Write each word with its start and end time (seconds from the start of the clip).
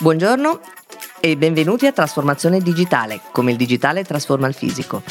Buongiorno 0.00 0.60
e 1.18 1.36
benvenuti 1.36 1.84
a 1.86 1.92
Trasformazione 1.92 2.60
Digitale, 2.60 3.20
come 3.32 3.50
il 3.50 3.56
digitale 3.56 4.04
trasforma 4.04 4.46
il 4.46 4.54
fisico. 4.54 5.02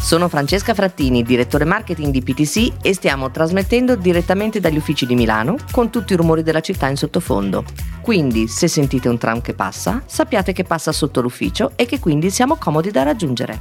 Sono 0.00 0.28
Francesca 0.28 0.74
Frattini, 0.74 1.24
direttore 1.24 1.64
marketing 1.64 2.12
di 2.12 2.22
PTC 2.22 2.72
e 2.82 2.94
stiamo 2.94 3.32
trasmettendo 3.32 3.96
direttamente 3.96 4.60
dagli 4.60 4.76
uffici 4.76 5.06
di 5.06 5.16
Milano 5.16 5.56
con 5.72 5.90
tutti 5.90 6.12
i 6.12 6.16
rumori 6.16 6.44
della 6.44 6.60
città 6.60 6.86
in 6.86 6.96
sottofondo. 6.96 7.64
Quindi, 8.00 8.46
se 8.46 8.68
sentite 8.68 9.08
un 9.08 9.18
tram 9.18 9.40
che 9.40 9.54
passa, 9.54 10.04
sappiate 10.06 10.52
che 10.52 10.62
passa 10.62 10.92
sotto 10.92 11.20
l'ufficio 11.20 11.72
e 11.74 11.84
che 11.84 11.98
quindi 11.98 12.30
siamo 12.30 12.54
comodi 12.54 12.92
da 12.92 13.02
raggiungere. 13.02 13.60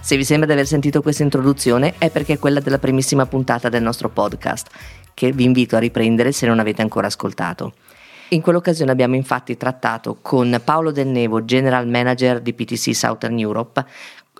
Se 0.00 0.16
vi 0.16 0.24
sembra 0.24 0.46
di 0.46 0.52
aver 0.54 0.66
sentito 0.66 1.02
questa 1.02 1.22
introduzione 1.22 1.96
è 1.98 2.08
perché 2.08 2.34
è 2.34 2.38
quella 2.38 2.60
della 2.60 2.78
primissima 2.78 3.26
puntata 3.26 3.68
del 3.68 3.82
nostro 3.82 4.08
podcast, 4.08 4.68
che 5.12 5.32
vi 5.32 5.44
invito 5.44 5.76
a 5.76 5.80
riprendere 5.80 6.32
se 6.32 6.46
non 6.46 6.60
avete 6.60 6.80
ancora 6.80 7.08
ascoltato. 7.08 7.74
In 8.30 8.40
quell'occasione 8.40 8.90
abbiamo 8.90 9.14
infatti 9.14 9.56
trattato 9.56 10.18
con 10.20 10.60
Paolo 10.64 10.90
Del 10.90 11.06
Nevo, 11.06 11.44
General 11.44 11.86
Manager 11.86 12.40
di 12.40 12.54
PTC 12.54 12.92
Southern 12.92 13.38
Europe, 13.38 13.84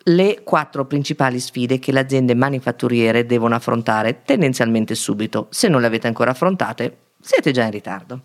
le 0.09 0.43
quattro 0.43 0.87
principali 0.87 1.39
sfide 1.39 1.79
che 1.79 1.93
le 1.93 2.01
aziende 2.01 2.35
manifatturiere 2.35 3.27
devono 3.27 3.55
affrontare 3.55 4.23
tendenzialmente 4.25 4.97
subito. 4.97 5.47
Se 5.51 5.69
non 5.69 5.81
le 5.81 5.87
avete 5.87 6.09
ancora 6.09 6.33
affrontate, 6.33 6.97
siete 7.21 7.53
già 7.53 7.63
in 7.63 7.71
ritardo. 7.71 8.23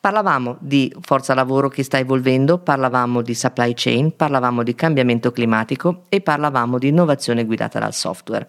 Parlavamo 0.00 0.56
di 0.58 0.92
forza 1.00 1.32
lavoro 1.32 1.68
che 1.68 1.84
sta 1.84 1.98
evolvendo, 1.98 2.58
parlavamo 2.58 3.22
di 3.22 3.34
supply 3.34 3.74
chain, 3.76 4.16
parlavamo 4.16 4.64
di 4.64 4.74
cambiamento 4.74 5.30
climatico 5.30 6.06
e 6.08 6.20
parlavamo 6.20 6.76
di 6.76 6.88
innovazione 6.88 7.44
guidata 7.44 7.78
dal 7.78 7.94
software. 7.94 8.48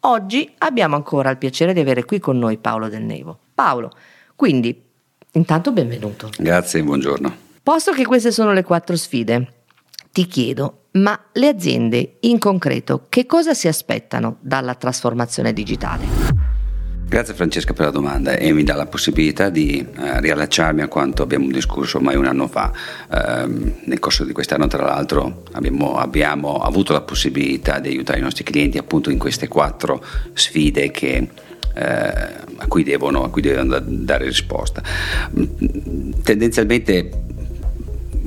Oggi 0.00 0.48
abbiamo 0.58 0.94
ancora 0.94 1.30
il 1.30 1.38
piacere 1.38 1.72
di 1.72 1.80
avere 1.80 2.04
qui 2.04 2.20
con 2.20 2.38
noi 2.38 2.58
Paolo 2.58 2.88
Del 2.88 3.02
Nevo. 3.02 3.36
Paolo, 3.54 3.90
quindi 4.36 4.90
Intanto 5.34 5.72
benvenuto. 5.72 6.30
Grazie, 6.38 6.82
buongiorno. 6.82 7.36
Posto 7.62 7.92
che 7.92 8.04
queste 8.04 8.30
sono 8.30 8.52
le 8.52 8.62
quattro 8.62 8.96
sfide, 8.96 9.52
ti 10.12 10.26
chiedo, 10.26 10.88
ma 10.92 11.18
le 11.32 11.48
aziende 11.48 12.16
in 12.20 12.38
concreto 12.38 13.06
che 13.08 13.24
cosa 13.24 13.54
si 13.54 13.66
aspettano 13.66 14.36
dalla 14.40 14.74
trasformazione 14.74 15.54
digitale? 15.54 16.04
Grazie 17.12 17.34
Francesca 17.34 17.72
per 17.72 17.86
la 17.86 17.90
domanda 17.90 18.32
e 18.32 18.52
mi 18.52 18.62
dà 18.62 18.74
la 18.74 18.86
possibilità 18.86 19.50
di 19.50 19.78
eh, 19.78 20.20
riallacciarmi 20.20 20.80
a 20.80 20.88
quanto 20.88 21.22
abbiamo 21.22 21.50
discusso 21.50 21.98
ormai 21.98 22.16
un 22.16 22.26
anno 22.26 22.46
fa. 22.46 22.72
Eh, 23.10 23.74
nel 23.84 23.98
corso 24.00 24.24
di 24.24 24.32
quest'anno, 24.32 24.66
tra 24.66 24.82
l'altro, 24.82 25.44
abbiamo, 25.52 25.96
abbiamo, 25.96 26.56
avuto 26.56 26.92
la 26.92 27.02
possibilità 27.02 27.80
di 27.80 27.88
aiutare 27.88 28.18
i 28.18 28.22
nostri 28.22 28.44
clienti 28.44 28.78
appunto 28.78 29.10
in 29.10 29.18
queste 29.18 29.48
quattro 29.48 30.02
sfide 30.32 30.90
che 30.90 31.28
a 31.74 32.66
cui 32.68 32.82
devono, 32.82 33.24
a 33.24 33.30
cui 33.30 33.42
devono 33.42 33.78
dare 33.80 34.24
risposta. 34.24 34.82
Tendenzialmente 36.22 37.22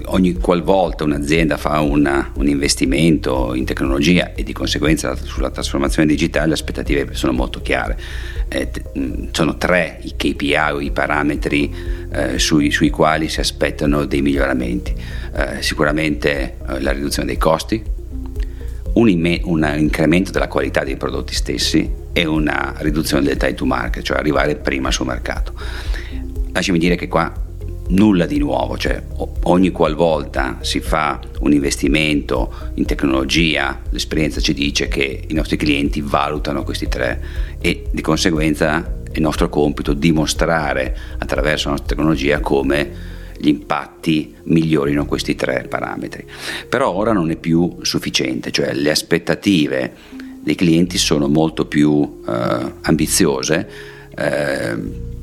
ogni 0.08 0.34
qualvolta 0.34 1.04
un'azienda 1.04 1.58
fa 1.58 1.80
una, 1.80 2.32
un 2.36 2.48
investimento 2.48 3.54
in 3.54 3.66
tecnologia 3.66 4.34
e 4.34 4.44
di 4.44 4.54
conseguenza 4.54 5.16
sulla 5.16 5.50
trasformazione 5.50 6.08
digitale 6.08 6.48
le 6.48 6.54
aspettative 6.54 7.14
sono 7.14 7.32
molto 7.32 7.62
chiare. 7.62 7.98
Eh, 8.48 8.70
sono 9.32 9.58
tre 9.58 10.00
i 10.04 10.16
KPI 10.16 10.56
o 10.74 10.80
i 10.80 10.92
parametri 10.92 11.74
eh, 12.12 12.38
sui, 12.38 12.72
sui, 12.72 12.90
quali 12.90 13.30
si 13.30 13.40
aspettano 13.40 14.06
dei 14.06 14.22
miglioramenti. 14.22 14.94
Eh, 15.34 15.62
sicuramente 15.62 16.58
eh, 16.68 16.82
la 16.82 16.92
riduzione 16.92 17.28
dei 17.28 17.38
costi, 17.38 17.82
un, 18.94 19.10
imme- 19.10 19.42
un 19.44 19.74
incremento 19.78 20.32
della 20.32 20.48
qualità 20.48 20.84
dei 20.84 20.96
prodotti 20.96 21.34
stessi 21.34 22.04
e 22.18 22.26
una 22.26 22.76
riduzione 22.78 23.24
del 23.24 23.36
time 23.36 23.56
to 23.56 23.66
market, 23.66 24.02
cioè 24.02 24.16
arrivare 24.16 24.56
prima 24.56 24.90
sul 24.90 25.06
mercato. 25.06 25.52
Lasciami 26.54 26.80
dire 26.80 26.96
che 26.96 27.10
qua 27.10 27.30
nulla 27.88 28.26
di 28.26 28.38
nuovo, 28.38 28.78
cioè 28.78 29.04
ogni 29.44 29.72
qualvolta 29.72 30.60
si 30.62 30.80
fa 30.80 31.20
un 31.40 31.52
investimento 31.52 32.72
in 32.76 32.86
tecnologia, 32.86 33.82
l'esperienza 33.90 34.40
ci 34.40 34.54
dice 34.54 34.88
che 34.88 35.26
i 35.28 35.34
nostri 35.34 35.58
clienti 35.58 36.00
valutano 36.00 36.64
questi 36.64 36.88
tre 36.88 37.22
e 37.60 37.88
di 37.92 38.02
conseguenza 38.02 39.02
è 39.12 39.20
nostro 39.20 39.50
compito 39.50 39.92
dimostrare 39.92 40.98
attraverso 41.18 41.66
la 41.66 41.72
nostra 41.72 41.96
tecnologia 41.96 42.40
come 42.40 43.14
gli 43.38 43.50
impatti 43.50 44.34
migliorino 44.44 45.06
questi 45.06 45.36
tre 45.36 45.66
parametri. 45.68 46.26
Però 46.70 46.94
ora 46.94 47.12
non 47.12 47.30
è 47.30 47.36
più 47.36 47.76
sufficiente, 47.82 48.52
cioè 48.52 48.74
le 48.74 48.90
aspettative 48.90 50.24
dei 50.46 50.54
clienti 50.54 51.00
sono 51.00 51.28
molto 51.28 51.66
più 51.66 52.22
eh, 52.28 52.74
ambiziose 52.82 53.68
eh, 54.16 54.78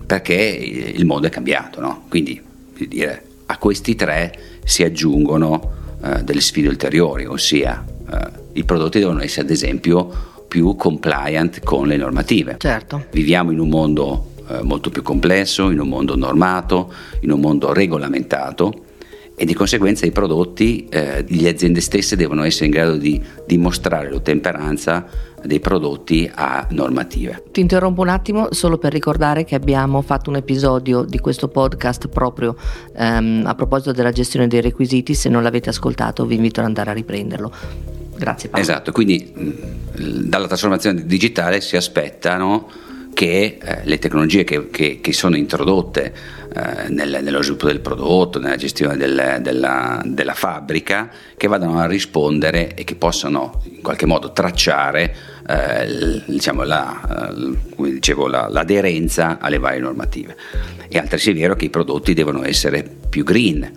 perché 0.04 0.34
il 0.34 1.06
mondo 1.06 1.28
è 1.28 1.30
cambiato, 1.30 1.80
no? 1.80 2.06
quindi 2.08 2.42
dire, 2.76 3.22
a 3.46 3.56
questi 3.56 3.94
tre 3.94 4.36
si 4.64 4.82
aggiungono 4.82 5.70
eh, 6.02 6.24
delle 6.24 6.40
sfide 6.40 6.66
ulteriori, 6.66 7.24
ossia 7.24 7.84
eh, 8.10 8.40
i 8.54 8.64
prodotti 8.64 8.98
devono 8.98 9.22
essere 9.22 9.42
ad 9.42 9.50
esempio 9.50 10.30
più 10.48 10.74
compliant 10.74 11.62
con 11.62 11.86
le 11.86 11.96
normative. 11.96 12.56
Certo. 12.58 13.06
Viviamo 13.12 13.52
in 13.52 13.60
un 13.60 13.68
mondo 13.68 14.32
eh, 14.48 14.60
molto 14.62 14.90
più 14.90 15.02
complesso, 15.02 15.70
in 15.70 15.78
un 15.78 15.88
mondo 15.88 16.16
normato, 16.16 16.92
in 17.20 17.30
un 17.30 17.38
mondo 17.38 17.72
regolamentato 17.72 18.90
e 19.34 19.44
di 19.44 19.54
conseguenza 19.54 20.06
i 20.06 20.12
prodotti, 20.12 20.86
eh, 20.88 21.24
le 21.26 21.48
aziende 21.48 21.80
stesse 21.80 22.16
devono 22.16 22.42
essere 22.44 22.66
in 22.66 22.70
grado 22.70 22.96
di 22.96 23.20
dimostrare 23.46 24.10
l'ottemperanza 24.10 25.06
dei 25.44 25.58
prodotti 25.58 26.30
a 26.32 26.66
normative. 26.70 27.42
Ti 27.50 27.60
interrompo 27.60 28.02
un 28.02 28.08
attimo 28.08 28.48
solo 28.52 28.78
per 28.78 28.92
ricordare 28.92 29.44
che 29.44 29.54
abbiamo 29.54 30.00
fatto 30.02 30.30
un 30.30 30.36
episodio 30.36 31.02
di 31.02 31.18
questo 31.18 31.48
podcast 31.48 32.08
proprio 32.08 32.56
ehm, 32.94 33.42
a 33.44 33.54
proposito 33.54 33.92
della 33.92 34.12
gestione 34.12 34.46
dei 34.46 34.60
requisiti, 34.60 35.14
se 35.14 35.28
non 35.28 35.42
l'avete 35.42 35.70
ascoltato 35.70 36.24
vi 36.26 36.36
invito 36.36 36.60
ad 36.60 36.66
andare 36.66 36.90
a 36.90 36.92
riprenderlo. 36.92 37.52
Grazie 38.16 38.50
Paolo. 38.50 38.64
Esatto, 38.64 38.92
quindi 38.92 39.32
mh, 39.34 40.28
dalla 40.28 40.46
trasformazione 40.46 41.04
digitale 41.04 41.60
si 41.60 41.76
aspettano 41.76 42.68
che 43.14 43.58
eh, 43.62 43.80
le 43.84 43.98
tecnologie 43.98 44.44
che, 44.44 44.70
che, 44.70 45.00
che 45.00 45.12
sono 45.12 45.36
introdotte 45.36 46.12
eh, 46.54 46.88
nel, 46.88 47.20
nello 47.22 47.42
sviluppo 47.42 47.66
del 47.66 47.80
prodotto, 47.80 48.38
nella 48.38 48.56
gestione 48.56 48.96
del, 48.96 49.38
della, 49.40 50.02
della, 50.04 50.34
fabbrica, 50.34 51.10
che 51.36 51.46
vadano 51.46 51.78
a 51.78 51.86
rispondere 51.86 52.74
e 52.74 52.84
che 52.84 52.94
possano 52.94 53.62
in 53.64 53.82
qualche 53.82 54.06
modo 54.06 54.32
tracciare 54.32 55.14
eh, 55.46 56.22
diciamo 56.26 56.62
la, 56.62 57.32
come 57.74 57.90
dicevo, 57.90 58.26
la, 58.26 58.48
l'aderenza 58.48 59.38
alle 59.40 59.58
varie 59.58 59.80
normative. 59.80 60.36
È 60.88 60.98
altresì 60.98 61.32
vero 61.32 61.54
che 61.54 61.66
i 61.66 61.70
prodotti 61.70 62.14
devono 62.14 62.44
essere 62.44 62.82
più 63.08 63.24
green. 63.24 63.70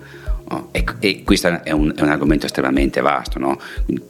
No? 0.50 0.69
E, 0.72 0.84
e, 1.00 1.23
questo 1.23 1.62
è 1.63 1.72
un, 1.72 1.94
è 1.96 2.02
un, 2.02 2.09
argomento 2.09 2.46
estremamente 2.46 3.02
vasto. 3.02 3.40
No? 3.40 3.59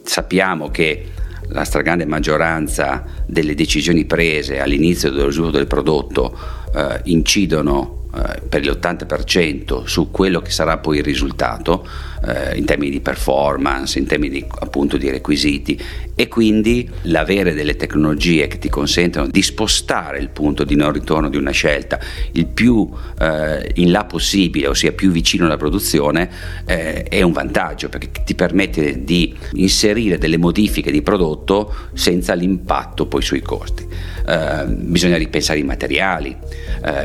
Sappiamo 0.02 0.70
che 0.70 1.06
la 1.48 1.64
stragrande 1.64 2.06
maggioranza 2.06 3.04
delle 3.26 3.54
decisioni 3.54 4.04
prese 4.04 4.60
all'inizio 4.60 5.10
dello 5.10 5.30
sviluppo 5.30 5.56
del 5.56 5.66
prodotto 5.66 6.36
eh, 6.74 7.00
incidono 7.04 7.95
eh, 8.16 8.40
per 8.48 8.64
l'80% 8.64 9.84
su 9.84 10.10
quello 10.10 10.40
che 10.40 10.50
sarà 10.50 10.78
poi 10.78 10.98
il 10.98 11.04
risultato 11.04 11.86
eh, 12.24 12.56
in 12.56 12.64
termini 12.64 12.90
di 12.90 13.00
performance, 13.00 13.98
in 13.98 14.06
termini 14.06 14.44
appunto 14.60 14.96
di 14.96 15.10
requisiti 15.10 15.80
e 16.14 16.28
quindi 16.28 16.88
l'avere 17.02 17.52
delle 17.52 17.76
tecnologie 17.76 18.46
che 18.46 18.58
ti 18.58 18.68
consentono 18.68 19.26
di 19.26 19.42
spostare 19.42 20.18
il 20.18 20.30
punto 20.30 20.64
di 20.64 20.74
non 20.74 20.92
ritorno 20.92 21.28
di 21.28 21.36
una 21.36 21.50
scelta 21.50 21.98
il 22.32 22.46
più 22.46 22.90
eh, 23.20 23.70
in 23.74 23.90
là 23.90 24.04
possibile, 24.04 24.68
ossia 24.68 24.92
più 24.92 25.10
vicino 25.10 25.44
alla 25.44 25.56
produzione, 25.56 26.30
eh, 26.64 27.02
è 27.04 27.22
un 27.22 27.32
vantaggio 27.32 27.88
perché 27.88 28.22
ti 28.24 28.34
permette 28.34 29.04
di 29.04 29.34
inserire 29.54 30.18
delle 30.18 30.38
modifiche 30.38 30.90
di 30.90 31.02
prodotto 31.02 31.74
senza 31.92 32.34
l'impatto 32.34 33.06
poi 33.06 33.22
sui 33.22 33.42
costi. 33.42 33.86
Eh, 34.26 34.64
bisogna 34.66 35.16
ripensare 35.16 35.58
i 35.58 35.64
materiali, 35.64 36.36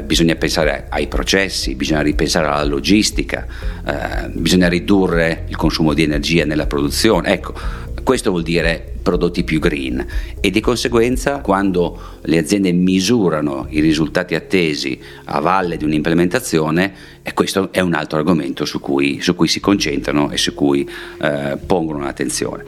bisogna 0.03 0.35
pensare 0.35 0.85
ai 0.89 1.00
processi, 1.07 1.75
bisogna 1.75 2.01
ripensare 2.01 2.47
alla 2.47 2.63
logistica, 2.63 3.45
eh, 3.85 4.29
bisogna 4.29 4.67
ridurre 4.67 5.45
il 5.47 5.55
consumo 5.55 5.93
di 5.93 6.03
energia 6.03 6.45
nella 6.45 6.67
produzione. 6.67 7.33
Ecco, 7.33 7.53
questo 8.03 8.31
vuol 8.31 8.43
dire 8.43 8.93
prodotti 9.01 9.43
più 9.43 9.59
green 9.59 10.05
e 10.39 10.49
di 10.49 10.59
conseguenza 10.59 11.39
quando 11.39 12.19
le 12.21 12.37
aziende 12.37 12.71
misurano 12.71 13.67
i 13.69 13.79
risultati 13.79 14.35
attesi 14.35 14.99
a 15.25 15.39
valle 15.39 15.77
di 15.77 15.83
un'implementazione, 15.83 16.93
e 17.23 17.33
questo 17.33 17.71
è 17.71 17.79
un 17.79 17.93
altro 17.93 18.17
argomento 18.17 18.65
su 18.65 18.79
cui, 18.79 19.21
su 19.21 19.35
cui 19.35 19.47
si 19.47 19.59
concentrano 19.59 20.31
e 20.31 20.37
su 20.37 20.53
cui 20.53 20.87
eh, 21.21 21.57
pongono 21.65 22.03
l'attenzione. 22.03 22.63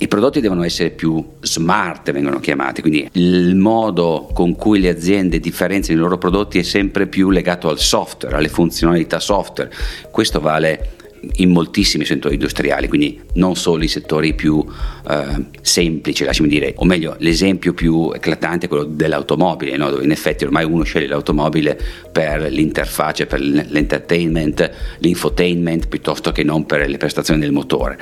I 0.00 0.06
prodotti 0.06 0.40
devono 0.40 0.62
essere 0.62 0.90
più 0.90 1.24
smart, 1.40 2.12
vengono 2.12 2.38
chiamati, 2.38 2.82
quindi 2.82 3.08
il 3.12 3.56
modo 3.56 4.30
con 4.32 4.54
cui 4.54 4.78
le 4.78 4.90
aziende 4.90 5.40
differenziano 5.40 5.98
i 5.98 6.02
loro 6.02 6.18
prodotti 6.18 6.60
è 6.60 6.62
sempre 6.62 7.08
più 7.08 7.30
legato 7.30 7.68
al 7.68 7.80
software, 7.80 8.36
alle 8.36 8.48
funzionalità 8.48 9.18
software. 9.18 9.72
Questo 10.10 10.38
vale 10.38 10.96
in 11.36 11.50
moltissimi 11.50 12.04
settori 12.04 12.34
industriali, 12.34 12.88
quindi 12.88 13.20
non 13.34 13.56
solo 13.56 13.84
i 13.84 13.88
settori 13.88 14.34
più 14.34 14.64
eh, 15.08 15.44
semplici, 15.60 16.24
lasciami 16.24 16.48
dire, 16.48 16.74
o 16.76 16.84
meglio, 16.84 17.16
l'esempio 17.18 17.74
più 17.74 18.12
eclatante 18.14 18.66
è 18.66 18.68
quello 18.68 18.84
dell'automobile, 18.84 19.76
no? 19.76 19.90
dove 19.90 20.04
in 20.04 20.10
effetti 20.10 20.44
ormai 20.44 20.64
uno 20.64 20.82
sceglie 20.84 21.06
l'automobile 21.06 21.78
per 22.10 22.50
l'interfaccia, 22.50 23.26
per 23.26 23.40
l'entertainment, 23.40 24.70
l'infotainment, 24.98 25.88
piuttosto 25.88 26.32
che 26.32 26.42
non 26.42 26.66
per 26.66 26.88
le 26.88 26.96
prestazioni 26.96 27.40
del 27.40 27.52
motore. 27.52 27.98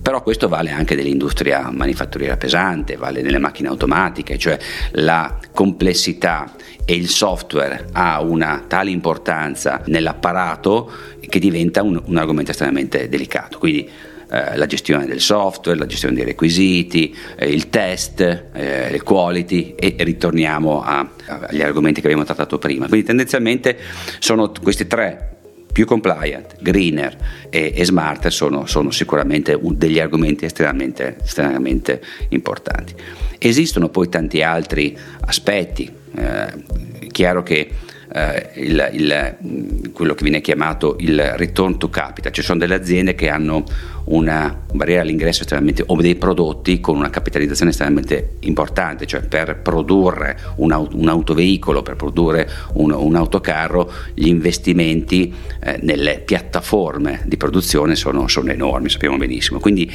Però 0.00 0.22
questo 0.22 0.48
vale 0.48 0.70
anche 0.70 0.94
dell'industria 0.94 1.70
manifatturiera 1.70 2.36
pesante, 2.36 2.96
vale 2.96 3.22
delle 3.22 3.38
macchine 3.38 3.68
automatiche, 3.68 4.38
cioè 4.38 4.58
la 4.92 5.38
complessità 5.52 6.52
e 6.90 6.94
il 6.94 7.10
software 7.10 7.88
ha 7.92 8.22
una 8.22 8.64
tale 8.66 8.88
importanza 8.88 9.82
nell'apparato 9.88 10.90
che 11.20 11.38
diventa 11.38 11.82
un, 11.82 12.00
un 12.02 12.16
argomento 12.16 12.52
estremamente 12.52 13.10
delicato. 13.10 13.58
Quindi 13.58 13.86
eh, 14.30 14.56
la 14.56 14.64
gestione 14.64 15.04
del 15.04 15.20
software, 15.20 15.78
la 15.78 15.84
gestione 15.84 16.14
dei 16.14 16.24
requisiti, 16.24 17.14
eh, 17.36 17.50
il 17.50 17.68
test, 17.68 18.20
eh, 18.20 18.90
le 18.90 19.02
quality 19.02 19.74
e 19.74 19.96
ritorniamo 19.98 20.82
a, 20.82 21.06
agli 21.26 21.60
argomenti 21.60 22.00
che 22.00 22.06
abbiamo 22.06 22.24
trattato 22.24 22.56
prima. 22.56 22.88
Quindi 22.88 23.04
tendenzialmente 23.04 23.76
sono 24.18 24.50
questi 24.62 24.86
tre 24.86 25.36
più 25.70 25.84
compliant, 25.84 26.56
greener 26.58 27.14
e, 27.50 27.74
e 27.76 27.84
smart 27.84 28.28
sono, 28.28 28.64
sono, 28.64 28.90
sicuramente 28.90 29.60
degli 29.60 30.00
argomenti 30.00 30.46
estremamente, 30.46 31.18
estremamente 31.22 32.00
importanti. 32.30 32.94
Esistono 33.36 33.90
poi 33.90 34.08
tanti 34.08 34.40
altri 34.40 34.96
aspetti, 35.20 35.97
eh, 36.18 37.08
chiaro 37.10 37.42
che 37.42 37.70
eh, 38.12 38.50
il, 38.54 38.90
il, 38.92 39.90
quello 39.92 40.14
che 40.14 40.22
viene 40.22 40.40
chiamato 40.40 40.96
il 41.00 41.20
return 41.36 41.78
to 41.78 41.90
capital, 41.90 42.32
ci 42.32 42.42
sono 42.42 42.58
delle 42.58 42.74
aziende 42.74 43.14
che 43.14 43.28
hanno 43.28 43.64
una 44.04 44.62
barriera 44.72 45.02
all'ingresso 45.02 45.42
estremamente 45.42 45.84
o 45.86 45.96
dei 46.00 46.14
prodotti 46.14 46.80
con 46.80 46.96
una 46.96 47.10
capitalizzazione 47.10 47.70
estremamente 47.70 48.36
importante, 48.40 49.06
cioè 49.06 49.20
per 49.20 49.60
produrre 49.60 50.38
un, 50.56 50.72
auto, 50.72 50.96
un 50.96 51.08
autoveicolo, 51.08 51.82
per 51.82 51.96
produrre 51.96 52.48
un, 52.74 52.92
un 52.92 53.14
autocarro, 53.14 53.92
gli 54.14 54.28
investimenti 54.28 55.34
eh, 55.60 55.78
nelle 55.82 56.20
piattaforme 56.20 57.22
di 57.26 57.36
produzione 57.36 57.94
sono, 57.94 58.28
sono 58.28 58.50
enormi, 58.50 58.88
sappiamo 58.88 59.18
benissimo. 59.18 59.60
Quindi 59.60 59.92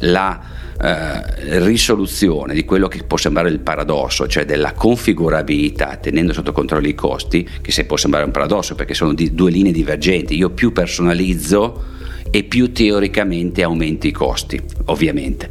la 0.00 0.53
eh, 0.80 1.60
risoluzione 1.60 2.54
di 2.54 2.64
quello 2.64 2.88
che 2.88 3.02
può 3.04 3.16
sembrare 3.16 3.48
il 3.48 3.60
paradosso, 3.60 4.26
cioè 4.26 4.44
della 4.44 4.72
configurabilità 4.72 5.96
tenendo 5.96 6.32
sotto 6.32 6.52
controllo 6.52 6.88
i 6.88 6.94
costi, 6.94 7.48
che 7.60 7.72
se 7.72 7.84
può 7.84 7.96
sembrare 7.96 8.24
un 8.24 8.32
paradosso 8.32 8.74
perché 8.74 8.94
sono 8.94 9.14
di 9.14 9.34
due 9.34 9.50
linee 9.50 9.72
divergenti, 9.72 10.36
io 10.36 10.50
più 10.50 10.72
personalizzo 10.72 11.92
e 12.30 12.42
più 12.42 12.72
teoricamente 12.72 13.62
aumenti 13.62 14.08
i 14.08 14.12
costi, 14.12 14.60
ovviamente. 14.86 15.48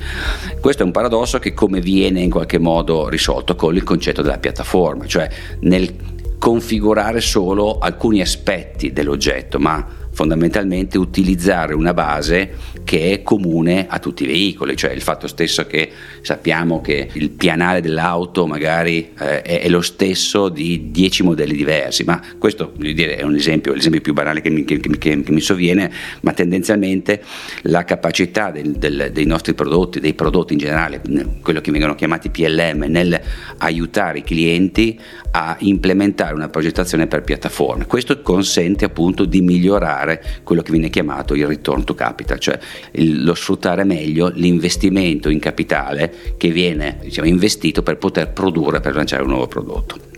Questo 0.60 0.84
è 0.84 0.86
un 0.86 0.92
paradosso 0.92 1.40
che 1.40 1.54
come 1.54 1.80
viene 1.80 2.20
in 2.20 2.30
qualche 2.30 2.58
modo 2.58 3.08
risolto 3.08 3.56
con 3.56 3.76
il 3.76 3.84
concetto 3.84 4.22
della 4.22 4.38
piattaforma, 4.38 5.06
cioè 5.06 5.30
nel 5.62 5.96
configurare 6.38 7.22
solo 7.22 7.78
alcuni 7.80 8.20
aspetti 8.20 8.92
dell'oggetto, 8.92 9.60
ma 9.60 9.88
fondamentalmente 10.14 10.98
utilizzare 10.98 11.74
una 11.74 11.94
base 11.94 12.72
che 12.84 13.12
è 13.12 13.24
comune 13.24 13.88
a 13.88 14.00
tutti 14.00 14.24
i 14.24 14.28
veicoli, 14.28 14.78
cioè 14.78 14.92
il 14.92 15.02
fatto 15.02 15.28
stesso 15.28 15.66
che 15.66 15.92
sappiamo 16.22 16.82
che 16.82 17.10
il 17.14 17.32
pianale 17.32 17.82
dell'auto 17.82 18.46
magari 18.46 19.12
eh, 19.20 19.42
è, 19.42 19.70
lo 19.70 19.82
stesso 19.82 20.50
di 20.50 20.92
10 20.92 21.24
modelli 21.24 21.56
diversi, 21.56 22.04
ma 22.04 22.22
questo 22.38 22.74
dire, 22.78 23.16
è 23.16 23.24
un 23.24 23.36
esempio, 23.36 23.74
l'esempio 23.74 24.02
più 24.02 24.14
banale 24.14 24.42
che 24.42 24.50
mi, 24.50 24.64
che, 24.64 24.80
che, 24.80 24.98
che 24.98 25.32
mi, 25.32 25.42
sovviene, 25.42 25.92
ma 26.22 26.34
tendenzialmente 26.34 27.24
la 27.64 27.84
capacità 27.84 28.52
del, 28.52 28.74
del, 28.74 29.10
dei 29.12 29.26
nostri 29.26 29.54
prodotti, 29.54 30.00
dei 30.00 30.14
prodotti 30.14 30.54
in 30.54 30.60
generale, 30.60 31.02
quello 31.42 31.62
che 31.62 31.72
vengono 31.72 31.96
chiamati 31.96 32.30
PLM, 32.30 32.86
nel 32.88 33.20
aiutare 33.58 34.20
i 34.20 34.24
clienti 34.24 35.00
a 35.32 35.56
implementare 35.60 36.36
una 36.36 36.50
progettazione 36.50 37.08
per 37.08 37.24
piattaforme. 37.24 37.88
Questo 37.88 38.22
consente 38.22 38.86
appunto 38.86 39.26
di 39.26 39.42
migliorare 39.42 40.03
quello 40.44 40.62
che 40.62 40.72
viene 40.72 40.90
chiamato 40.90 41.34
il 41.34 41.48
return 41.48 41.84
to 41.84 41.94
capital, 41.94 42.40
cioè 42.40 42.60
lo 42.94 43.34
sfruttare 43.34 43.84
meglio 43.84 44.30
l'investimento 44.34 45.30
in 45.30 45.40
capitale 45.40 46.14
che 46.38 46.50
viene 46.50 46.98
diciamo, 47.02 47.28
investito 47.28 47.84
per 47.84 47.98
poter 47.98 48.32
produrre, 48.32 48.80
per 48.80 48.96
lanciare 48.96 49.24
un 49.24 49.30
nuovo 49.30 49.48
prodotto 49.48 50.12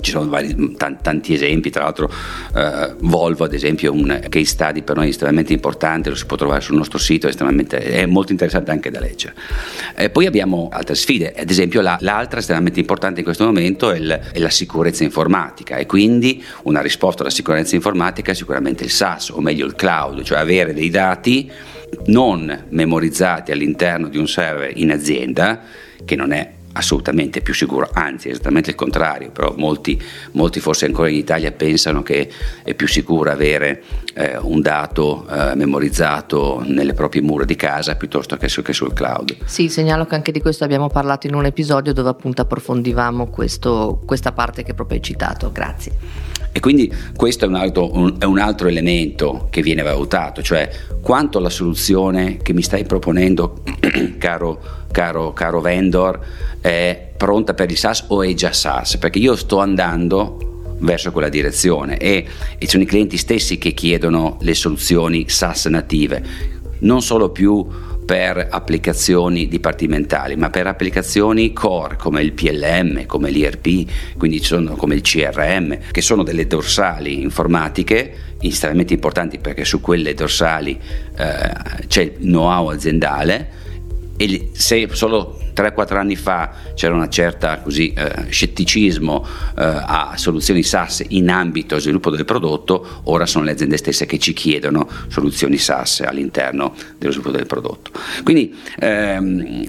ci 0.00 0.10
sono 0.10 0.28
vari, 0.28 0.76
tanti 0.76 1.34
esempi, 1.34 1.70
tra 1.70 1.84
l'altro 1.84 2.10
eh, 2.54 2.94
Volvo 3.00 3.44
ad 3.44 3.52
esempio 3.52 3.92
è 3.92 3.94
un 3.94 4.20
case 4.28 4.44
study 4.44 4.82
per 4.82 4.96
noi 4.96 5.08
estremamente 5.08 5.52
importante, 5.52 6.10
lo 6.10 6.16
si 6.16 6.26
può 6.26 6.36
trovare 6.36 6.60
sul 6.60 6.76
nostro 6.76 6.98
sito, 6.98 7.28
è, 7.28 7.32
è 7.32 8.06
molto 8.06 8.32
interessante 8.32 8.70
anche 8.70 8.90
da 8.90 9.00
leggere. 9.00 9.34
Eh, 9.96 10.10
poi 10.10 10.26
abbiamo 10.26 10.68
altre 10.70 10.94
sfide, 10.94 11.34
ad 11.36 11.50
esempio 11.50 11.80
la, 11.80 11.96
l'altra 12.00 12.40
estremamente 12.40 12.80
importante 12.80 13.20
in 13.20 13.24
questo 13.24 13.44
momento 13.44 13.90
è, 13.90 13.96
il, 13.96 14.20
è, 14.32 14.38
la 14.38 14.50
sicurezza 14.50 15.04
informatica 15.04 15.76
e 15.76 15.86
quindi 15.86 16.42
una 16.62 16.80
risposta 16.80 17.22
alla 17.22 17.30
sicurezza 17.30 17.74
informatica 17.74 18.32
è 18.32 18.34
sicuramente 18.34 18.84
il 18.84 18.90
SaaS 18.90 19.30
o 19.30 19.40
meglio 19.40 19.66
il 19.66 19.74
cloud, 19.74 20.22
cioè 20.22 20.38
avere 20.38 20.72
dei 20.74 20.90
dati 20.90 21.50
non 22.06 22.66
memorizzati 22.68 23.50
all'interno 23.50 24.08
di 24.08 24.18
un 24.18 24.28
server 24.28 24.72
in 24.76 24.90
azienda, 24.90 25.60
che 26.04 26.16
non 26.16 26.32
è 26.32 26.56
assolutamente 26.78 27.40
più 27.40 27.54
sicuro, 27.54 27.90
anzi 27.92 28.28
esattamente 28.28 28.70
il 28.70 28.76
contrario, 28.76 29.30
però 29.30 29.52
molti, 29.56 30.00
molti, 30.32 30.60
forse 30.60 30.86
ancora 30.86 31.08
in 31.08 31.16
Italia 31.16 31.50
pensano 31.50 32.04
che 32.04 32.30
è 32.62 32.74
più 32.74 32.86
sicuro 32.86 33.30
avere 33.30 33.82
eh, 34.14 34.38
un 34.40 34.60
dato 34.60 35.26
eh, 35.28 35.56
memorizzato 35.56 36.62
nelle 36.64 36.94
proprie 36.94 37.20
mura 37.20 37.44
di 37.44 37.56
casa 37.56 37.96
piuttosto 37.96 38.36
che, 38.36 38.48
su, 38.48 38.62
che, 38.62 38.72
sul 38.72 38.92
cloud. 38.92 39.36
Sì, 39.44 39.68
segnalo 39.68 40.06
che 40.06 40.14
anche 40.14 40.30
di 40.30 40.40
questo 40.40 40.62
abbiamo 40.62 40.88
parlato 40.88 41.26
in 41.26 41.34
un 41.34 41.44
episodio 41.44 41.92
dove 41.92 42.10
appunto 42.10 42.42
approfondivamo 42.42 43.26
questo, 43.26 44.00
questa 44.06 44.30
parte 44.30 44.62
che 44.62 44.72
proprio 44.72 44.98
hai 44.98 45.02
citato, 45.04 45.50
grazie. 45.50 46.36
E 46.52 46.60
quindi 46.60 46.92
questo 47.14 47.44
è 47.44 47.48
un, 47.48 47.56
altro, 47.56 47.92
un, 47.94 48.16
è 48.18 48.24
un 48.24 48.38
altro 48.38 48.68
elemento 48.68 49.48
che 49.50 49.62
viene 49.62 49.82
valutato, 49.82 50.42
cioè 50.42 50.70
quanto 51.02 51.40
la 51.40 51.50
soluzione 51.50 52.36
che 52.38 52.52
mi 52.52 52.62
stai 52.62 52.84
proponendo, 52.84 53.62
caro, 54.18 54.77
caro, 54.90 55.32
caro 55.32 55.60
vendor, 55.60 56.18
è 56.60 57.12
pronta 57.16 57.54
per 57.54 57.70
il 57.70 57.76
SaaS 57.76 58.04
o 58.08 58.22
è 58.22 58.32
già 58.34 58.52
SaaS, 58.52 58.96
perché 58.98 59.18
io 59.18 59.36
sto 59.36 59.58
andando 59.58 60.76
verso 60.80 61.10
quella 61.10 61.28
direzione 61.28 61.98
e, 61.98 62.24
e 62.56 62.68
sono 62.68 62.84
i 62.84 62.86
clienti 62.86 63.16
stessi 63.16 63.58
che 63.58 63.72
chiedono 63.72 64.38
le 64.40 64.54
soluzioni 64.54 65.28
SaaS 65.28 65.66
native, 65.66 66.22
non 66.80 67.02
solo 67.02 67.30
più 67.30 67.66
per 68.08 68.46
applicazioni 68.50 69.48
dipartimentali, 69.48 70.34
ma 70.34 70.48
per 70.48 70.66
applicazioni 70.66 71.52
core 71.52 71.96
come 71.96 72.22
il 72.22 72.32
PLM, 72.32 73.04
come 73.04 73.30
l'IRP, 73.30 74.16
quindi 74.16 74.40
come 74.76 74.94
il 74.94 75.02
CRM, 75.02 75.78
che 75.90 76.00
sono 76.00 76.22
delle 76.22 76.46
dorsali 76.46 77.20
informatiche 77.20 78.36
estremamente 78.40 78.94
importanti 78.94 79.38
perché 79.38 79.66
su 79.66 79.82
quelle 79.82 80.14
dorsali 80.14 80.78
eh, 81.18 81.52
c'è 81.86 82.02
il 82.02 82.12
know-how 82.20 82.68
aziendale 82.68 83.50
e 84.20 84.50
se 84.52 84.88
solo 84.92 85.38
3-4 85.54 85.96
anni 85.96 86.16
fa 86.16 86.50
c'era 86.74 86.92
una 86.92 87.08
certa 87.08 87.60
così, 87.60 87.92
eh, 87.92 88.26
scetticismo 88.28 89.24
eh, 89.56 89.62
a 89.62 90.12
soluzioni 90.16 90.64
SaaS 90.64 91.04
in 91.08 91.30
ambito 91.30 91.78
sviluppo 91.78 92.10
del 92.10 92.24
prodotto, 92.24 93.00
ora 93.04 93.26
sono 93.26 93.44
le 93.44 93.52
aziende 93.52 93.76
stesse 93.76 94.06
che 94.06 94.18
ci 94.18 94.32
chiedono 94.32 94.88
soluzioni 95.06 95.56
SaaS 95.56 96.00
all'interno 96.00 96.74
dello 96.98 97.12
sviluppo 97.12 97.36
del 97.36 97.46
prodotto. 97.46 97.92
Quindi 98.24 98.56
ehm, 98.80 99.66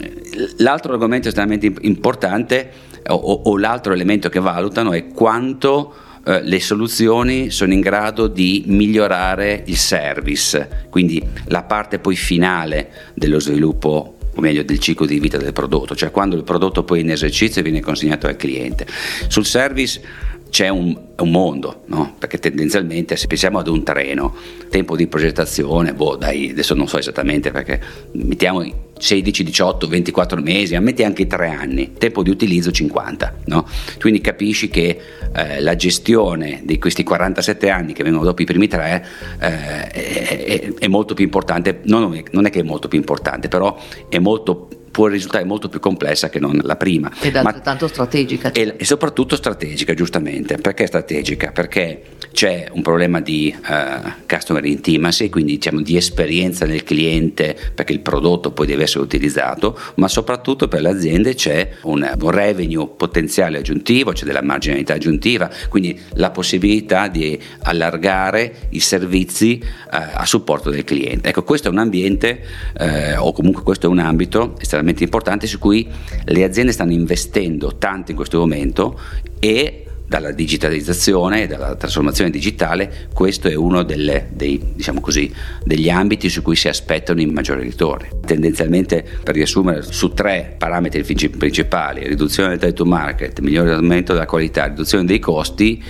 l'altro 0.57 0.93
argomento 0.93 1.27
estremamente 1.27 1.71
importante 1.81 2.71
o, 3.07 3.41
o 3.45 3.57
l'altro 3.57 3.93
elemento 3.93 4.29
che 4.29 4.39
valutano 4.39 4.93
è 4.93 5.07
quanto 5.09 5.93
eh, 6.25 6.41
le 6.41 6.59
soluzioni 6.59 7.51
sono 7.51 7.73
in 7.73 7.81
grado 7.81 8.25
di 8.25 8.63
migliorare 8.65 9.63
il 9.67 9.77
service, 9.77 10.87
quindi 10.89 11.23
la 11.45 11.61
parte 11.61 11.99
poi 11.99 12.15
finale 12.15 13.11
dello 13.13 13.39
sviluppo 13.39 14.15
o 14.35 14.41
meglio 14.41 14.63
del 14.63 14.79
ciclo 14.79 15.05
di 15.05 15.19
vita 15.19 15.37
del 15.37 15.53
prodotto, 15.53 15.95
cioè 15.95 16.11
quando 16.11 16.35
il 16.35 16.43
prodotto 16.43 16.83
poi 16.83 16.99
è 16.99 17.01
in 17.01 17.11
esercizio 17.11 17.61
viene 17.61 17.81
consegnato 17.81 18.27
al 18.27 18.35
cliente. 18.35 18.85
Sul 19.27 19.45
service 19.45 20.01
c'è 20.49 20.69
un, 20.69 20.97
un 21.17 21.31
mondo, 21.31 21.83
no? 21.87 22.15
perché 22.17 22.39
tendenzialmente 22.39 23.15
se 23.15 23.27
pensiamo 23.27 23.59
ad 23.59 23.67
un 23.67 23.83
treno, 23.83 24.35
tempo 24.69 24.95
di 24.95 25.07
progettazione, 25.07 25.93
boh, 25.93 26.15
dai, 26.15 26.49
adesso 26.49 26.73
non 26.73 26.87
so 26.87 26.97
esattamente 26.97 27.51
perché 27.51 27.79
mettiamo 28.13 28.65
16, 28.97 29.43
18, 29.43 29.87
24 29.87 30.41
mesi, 30.41 30.75
ammetti 30.75 31.03
anche 31.03 31.27
3 31.27 31.49
anni, 31.49 31.93
tempo 31.97 32.23
di 32.23 32.29
utilizzo 32.29 32.71
50, 32.71 33.35
no? 33.45 33.67
quindi 33.99 34.21
capisci 34.21 34.69
che 34.69 34.99
eh, 35.33 35.61
la 35.61 35.75
gestione 35.75 36.61
di 36.63 36.77
questi 36.79 37.03
47 37.03 37.69
anni 37.69 37.93
che 37.93 38.03
vengono 38.03 38.25
dopo 38.25 38.41
i 38.41 38.45
primi 38.45 38.67
tre 38.67 39.05
eh, 39.39 39.87
è, 39.87 40.43
è, 40.43 40.73
è, 40.79 40.87
molto 40.87 41.13
più 41.13 41.23
importante, 41.23 41.79
non, 41.83 42.21
non 42.31 42.45
è 42.45 42.49
che 42.49 42.59
è 42.59 42.63
molto 42.63 42.87
più 42.87 42.97
importante, 42.97 43.47
però 43.47 43.77
è 44.09 44.19
molto 44.19 44.67
può 44.91 45.07
risultare 45.07 45.43
molto 45.43 45.69
più 45.69 45.79
complessa 45.79 46.29
che 46.29 46.39
non 46.39 46.59
la 46.63 46.75
prima. 46.75 47.11
Ed 47.21 47.35
altrettanto 47.35 47.87
strategica. 47.87 48.51
E, 48.51 48.75
e, 48.77 48.85
soprattutto 48.85 49.35
strategica, 49.35 49.93
giustamente. 49.93 50.57
Perché 50.57 50.85
strategica? 50.87 51.51
Perché 51.51 52.01
c'è 52.31 52.67
un 52.71 52.81
problema 52.81 53.21
di 53.21 53.53
uh, 53.55 54.11
customer 54.27 54.65
intimacy, 54.65 55.29
quindi 55.29 55.53
diciamo 55.53 55.81
di 55.81 55.97
esperienza 55.97 56.65
del 56.65 56.83
cliente, 56.83 57.55
perché 57.73 57.93
il 57.93 57.99
prodotto 57.99 58.51
poi 58.51 58.67
deve 58.67 58.83
essere 58.83 59.03
utilizzato, 59.03 59.77
ma 59.95 60.07
soprattutto 60.07 60.67
per 60.67 60.81
le 60.81 60.89
aziende 60.89 61.35
c'è 61.35 61.69
un, 61.83 62.09
un 62.19 62.31
revenue 62.31 62.87
potenziale 62.87 63.59
aggiuntivo, 63.59 64.11
c'è 64.11 64.25
della 64.25 64.41
marginalità 64.41 64.93
aggiuntiva, 64.95 65.49
quindi 65.69 65.99
la 66.13 66.31
possibilità 66.31 67.07
di 67.07 67.39
allargare 67.63 68.67
i 68.69 68.79
servizi 68.79 69.59
uh, 69.61 69.97
a 70.13 70.25
supporto 70.25 70.69
del 70.69 70.83
cliente. 70.83 71.29
Ecco, 71.29 71.43
questo 71.43 71.67
è 71.67 71.71
un 71.71 71.79
ambiente, 71.79 72.41
uh, 72.79 73.25
o 73.25 73.31
comunque 73.31 73.63
questo 73.63 73.87
è 73.87 73.89
un 73.89 73.99
ambito 73.99 74.55
estremamente 74.59 74.78
importante 75.03 75.47
su 75.47 75.59
cui 75.59 75.87
le 76.25 76.43
aziende 76.43 76.71
stanno 76.71 76.91
investendo 76.91 77.77
tanto 77.77 78.11
in 78.11 78.17
questo 78.17 78.39
momento 78.39 78.99
e 79.39 79.83
dalla 80.09 80.31
digitalizzazione 80.31 81.43
e 81.43 81.47
dalla 81.47 81.75
trasformazione 81.75 82.31
digitale, 82.31 83.09
questo 83.13 83.47
è 83.47 83.53
uno 83.53 83.83
delle, 83.83 84.29
dei, 84.33 84.59
diciamo 84.73 85.01
così, 85.01 85.31
degli 85.63 85.87
ambiti 85.87 86.29
su 86.29 86.41
cui 86.41 86.55
si 86.55 86.67
aspettano 86.67 87.21
i 87.21 87.27
maggiori 87.27 87.61
ritorni. 87.61 88.09
Tendenzialmente, 88.25 89.05
per 89.23 89.35
riassumere, 89.35 89.83
su 89.83 90.11
tre 90.13 90.55
parametri 90.57 91.03
principali, 91.03 92.07
riduzione 92.07 92.49
del 92.49 92.59
time 92.59 92.73
to 92.73 92.85
market, 92.85 93.39
miglioramento 93.39 94.13
della 94.13 94.25
qualità, 94.25 94.65
riduzione 94.65 95.05
dei 95.05 95.19
costi, 95.19 95.83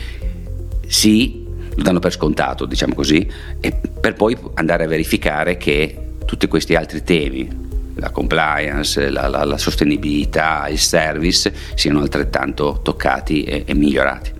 si 0.86 1.46
danno 1.78 2.00
per 2.00 2.12
scontato, 2.12 2.66
diciamo 2.66 2.94
così, 2.94 3.26
per 4.02 4.16
poi 4.16 4.36
andare 4.56 4.84
a 4.84 4.88
verificare 4.88 5.56
che 5.56 5.96
tutti 6.26 6.46
questi 6.48 6.76
altri 6.76 7.04
temi, 7.04 7.69
la 8.00 8.10
compliance, 8.10 9.10
la, 9.10 9.28
la, 9.28 9.44
la, 9.44 9.58
sostenibilità, 9.58 10.68
il 10.68 10.80
service 10.80 11.54
siano 11.76 12.00
altrettanto 12.00 12.80
toccati 12.84 13.44
e, 13.44 13.64
e 13.66 13.74
migliorati. 13.74 14.39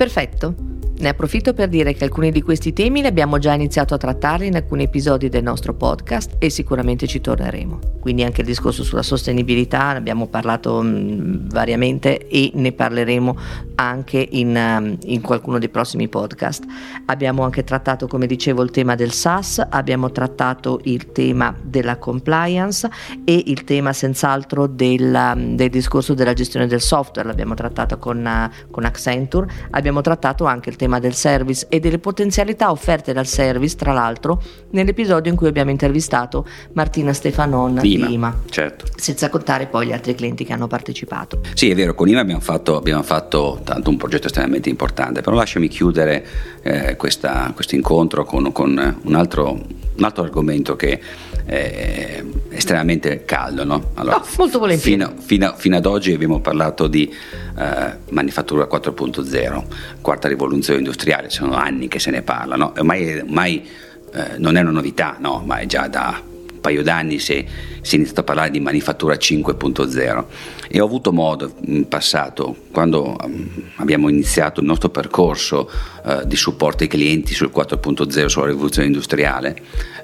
Perfetto. 0.00 0.54
Ne 1.00 1.08
approfitto 1.08 1.54
per 1.54 1.68
dire 1.68 1.94
che 1.94 2.04
alcuni 2.04 2.30
di 2.30 2.42
questi 2.42 2.74
temi 2.74 3.00
li 3.00 3.06
abbiamo 3.06 3.38
già 3.38 3.54
iniziato 3.54 3.94
a 3.94 3.96
trattare 3.96 4.44
in 4.44 4.54
alcuni 4.54 4.82
episodi 4.82 5.30
del 5.30 5.42
nostro 5.42 5.72
podcast 5.72 6.36
e 6.38 6.50
sicuramente 6.50 7.06
ci 7.06 7.22
torneremo. 7.22 7.78
Quindi 8.00 8.22
anche 8.22 8.42
il 8.42 8.46
discorso 8.46 8.82
sulla 8.82 9.02
sostenibilità, 9.02 9.92
ne 9.92 9.98
abbiamo 9.98 10.26
parlato 10.26 10.82
mh, 10.82 11.48
variamente 11.48 12.28
e 12.28 12.50
ne 12.54 12.72
parleremo 12.72 13.36
anche 13.76 14.26
in, 14.32 14.54
um, 14.54 14.96
in, 15.04 15.22
qualcuno 15.22 15.58
dei 15.58 15.70
prossimi 15.70 16.06
podcast. 16.08 16.64
Abbiamo 17.06 17.44
anche 17.44 17.64
trattato, 17.64 18.06
come 18.06 18.26
dicevo, 18.26 18.62
il 18.62 18.70
tema 18.70 18.94
del 18.94 19.12
SaaS, 19.12 19.66
abbiamo 19.70 20.10
trattato 20.12 20.80
il 20.84 21.12
tema 21.12 21.54
della 21.62 21.96
compliance 21.96 22.90
e 23.24 23.42
il 23.46 23.64
tema 23.64 23.94
senz'altro 23.94 24.66
del, 24.66 25.32
um, 25.34 25.56
del 25.56 25.70
discorso 25.70 26.12
della 26.12 26.34
gestione 26.34 26.66
del 26.66 26.82
software, 26.82 27.26
l'abbiamo 27.26 27.54
trattato 27.54 27.96
con, 27.96 28.18
uh, 28.18 28.70
con 28.70 28.84
Accenture, 28.84 29.50
abbiamo 29.70 29.89
trattato 30.00 30.44
anche 30.44 30.70
il 30.70 30.76
tema 30.76 31.00
del 31.00 31.14
service 31.14 31.66
e 31.68 31.80
delle 31.80 31.98
potenzialità 31.98 32.70
offerte 32.70 33.12
dal 33.12 33.26
service, 33.26 33.74
tra 33.74 33.92
l'altro, 33.92 34.40
nell'episodio 34.70 35.30
in 35.30 35.36
cui 35.36 35.48
abbiamo 35.48 35.70
intervistato 35.70 36.46
Martina 36.74 37.12
Stefanon 37.12 37.80
di 37.80 38.12
IMA, 38.12 38.42
certo. 38.48 38.86
senza 38.94 39.28
contare 39.28 39.66
poi 39.66 39.88
gli 39.88 39.92
altri 39.92 40.14
clienti 40.14 40.44
che 40.44 40.52
hanno 40.52 40.68
partecipato. 40.68 41.40
Sì, 41.54 41.70
è 41.70 41.74
vero, 41.74 41.94
con 41.94 42.08
IMA 42.08 42.20
abbiamo 42.20 42.40
fatto, 42.40 42.76
abbiamo 42.76 43.02
fatto 43.02 43.60
tanto 43.64 43.90
un 43.90 43.96
progetto 43.96 44.28
estremamente 44.28 44.68
importante, 44.68 45.20
però 45.20 45.34
lasciami 45.34 45.66
chiudere 45.66 46.24
eh, 46.62 46.94
questo 46.96 47.28
incontro 47.70 48.24
con, 48.24 48.52
con 48.52 48.96
un, 49.02 49.14
altro, 49.14 49.52
un 49.52 50.04
altro 50.04 50.22
argomento 50.22 50.76
che 50.76 51.00
è 51.44 52.22
estremamente 52.50 53.24
caldo. 53.24 53.64
No? 53.64 53.90
Allora, 53.94 54.16
oh, 54.16 54.26
molto 54.36 54.58
volentieri. 54.58 55.02
Fino, 55.02 55.14
fino, 55.20 55.54
fino, 55.56 55.76
ad 55.76 55.86
oggi 55.86 56.12
abbiamo 56.12 56.40
parlato 56.40 56.86
di 56.86 57.12
eh, 57.58 57.96
manifattura 58.10 58.68
4.0, 58.70 59.64
quarta 60.00 60.28
rivoluzione 60.28 60.78
industriale, 60.78 61.30
sono 61.30 61.54
anni 61.54 61.88
che 61.88 61.98
se 61.98 62.10
ne 62.10 62.22
parla, 62.22 62.56
no? 62.56 62.72
ormai, 62.76 63.18
ormai 63.18 63.66
eh, 64.12 64.38
non 64.38 64.56
è 64.56 64.60
una 64.60 64.70
novità, 64.70 65.16
no? 65.18 65.42
ma 65.44 65.58
è 65.58 65.66
già 65.66 65.86
da 65.88 66.28
paio 66.60 66.82
d'anni 66.82 67.18
si, 67.18 67.44
si 67.80 67.94
è 67.94 67.96
iniziato 67.96 68.20
a 68.20 68.24
parlare 68.24 68.50
di 68.50 68.60
manifattura 68.60 69.14
5.0 69.14 70.24
e 70.68 70.80
ho 70.80 70.84
avuto 70.84 71.12
modo 71.12 71.54
in 71.66 71.88
passato, 71.88 72.54
quando 72.70 73.16
um, 73.20 73.48
abbiamo 73.76 74.08
iniziato 74.08 74.60
il 74.60 74.66
nostro 74.66 74.88
percorso 74.88 75.68
uh, 76.04 76.24
di 76.24 76.36
supporto 76.36 76.84
ai 76.84 76.88
clienti 76.88 77.34
sul 77.34 77.50
4.0, 77.52 78.26
sulla 78.26 78.46
rivoluzione 78.46 78.86
industriale, 78.86 79.56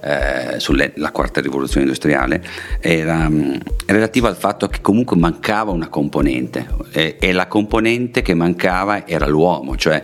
eh, 0.03 0.59
sulla 0.59 0.91
quarta 1.13 1.41
rivoluzione 1.41 1.83
industriale, 1.83 2.45
era 2.81 3.27
um, 3.27 3.59
relativo 3.87 4.27
al 4.27 4.37
fatto 4.37 4.67
che 4.67 4.81
comunque 4.81 5.17
mancava 5.17 5.71
una 5.71 5.89
componente. 5.89 6.67
E, 6.91 7.17
e 7.21 7.33
la 7.33 7.47
componente 7.47 8.23
che 8.23 8.35
mancava 8.35 9.07
era 9.07 9.27
l'uomo, 9.27 9.77
cioè 9.77 10.03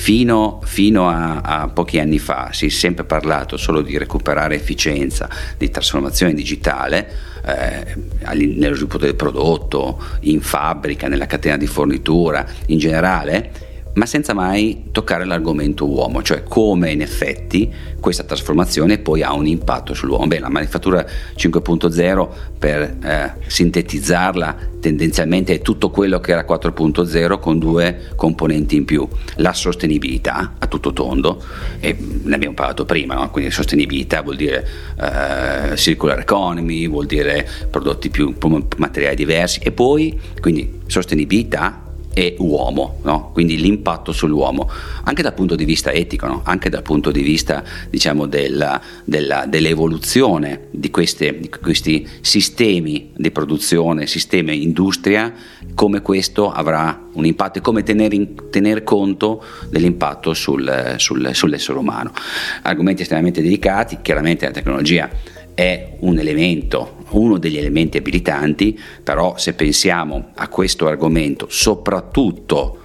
Fino, 0.00 0.60
fino 0.62 1.08
a, 1.08 1.40
a, 1.40 1.68
pochi 1.68 1.98
anni 1.98 2.20
fa 2.20 2.50
si 2.52 2.66
è 2.66 2.68
sempre 2.68 3.04
parlato 3.04 3.56
solo 3.56 3.82
di 3.82 3.98
recuperare 3.98 4.54
efficienza, 4.54 5.28
di 5.58 5.70
trasformazione 5.70 6.34
digitale 6.34 7.10
eh, 7.44 7.96
nello 8.36 8.74
sviluppo 8.74 8.96
del 8.96 9.16
prodotto, 9.16 10.00
in 10.20 10.40
fabbrica, 10.40 11.08
nella 11.08 11.26
catena 11.26 11.56
di 11.56 11.66
fornitura, 11.66 12.46
in 12.66 12.78
generale 12.78 13.67
ma 13.98 14.06
senza 14.06 14.32
mai 14.32 14.84
toccare 14.92 15.24
l'argomento 15.24 15.84
uomo, 15.84 16.22
cioè 16.22 16.44
come 16.44 16.92
in 16.92 17.02
effetti 17.02 17.68
questa 17.98 18.22
trasformazione 18.22 18.98
poi 18.98 19.22
ha 19.22 19.34
un 19.34 19.46
impatto 19.48 19.92
sull'uomo. 19.92 20.28
Beh, 20.28 20.38
la 20.38 20.48
manifattura 20.48 21.04
5.0, 21.36 22.28
per 22.56 22.96
eh, 23.02 23.32
sintetizzarla, 23.44 24.56
tendenzialmente 24.80 25.54
è 25.54 25.60
tutto 25.62 25.90
quello 25.90 26.20
che 26.20 26.30
era 26.30 26.44
4.0 26.46 27.40
con 27.40 27.58
due 27.58 28.10
componenti 28.14 28.76
in 28.76 28.84
più, 28.84 29.06
la 29.36 29.52
sostenibilità 29.52 30.54
a 30.58 30.66
tutto 30.68 30.92
tondo, 30.92 31.42
e 31.80 31.96
ne 31.98 32.34
abbiamo 32.36 32.54
parlato 32.54 32.84
prima, 32.84 33.14
no? 33.14 33.30
quindi 33.30 33.50
sostenibilità 33.50 34.22
vuol 34.22 34.36
dire 34.36 34.64
eh, 34.96 35.76
circular 35.76 36.20
economy, 36.20 36.88
vuol 36.88 37.06
dire 37.06 37.48
prodotti 37.68 38.10
più 38.10 38.32
materiali 38.76 39.16
diversi 39.16 39.58
e 39.60 39.72
poi 39.72 40.16
quindi 40.40 40.82
sostenibilità 40.86 41.82
e 42.18 42.34
uomo, 42.38 42.98
no? 43.04 43.30
quindi 43.32 43.60
l'impatto 43.60 44.10
sull'uomo, 44.10 44.68
anche 45.04 45.22
dal 45.22 45.34
punto 45.34 45.54
di 45.54 45.64
vista 45.64 45.92
etico, 45.92 46.26
no? 46.26 46.40
anche 46.42 46.68
dal 46.68 46.82
punto 46.82 47.12
di 47.12 47.22
vista 47.22 47.62
diciamo, 47.88 48.26
della, 48.26 48.82
della, 49.04 49.46
dell'evoluzione 49.46 50.66
di, 50.72 50.90
queste, 50.90 51.38
di, 51.38 51.48
questi 51.48 52.08
sistemi 52.20 53.12
di 53.16 53.30
produzione, 53.30 54.08
sistemi 54.08 54.64
industria, 54.64 55.32
come 55.74 56.02
questo 56.02 56.50
avrà 56.50 57.06
un 57.12 57.24
impatto 57.24 57.58
e 57.58 57.60
come 57.60 57.84
tenere, 57.84 58.16
in, 58.16 58.50
tener 58.50 58.82
conto 58.82 59.44
dell'impatto 59.70 60.34
sul, 60.34 60.94
sul, 60.96 61.30
sull'essere 61.32 61.78
umano. 61.78 62.10
Argomenti 62.62 63.02
estremamente 63.02 63.42
delicati, 63.42 63.98
chiaramente 64.02 64.44
la 64.44 64.50
tecnologia 64.50 65.08
è 65.58 65.96
un 65.98 66.20
elemento, 66.20 66.98
uno 67.08 67.36
degli 67.36 67.58
elementi 67.58 67.96
abilitanti, 67.96 68.78
però 69.02 69.36
se 69.38 69.54
pensiamo 69.54 70.30
a 70.36 70.46
questo 70.46 70.86
argomento, 70.86 71.48
soprattutto 71.50 72.78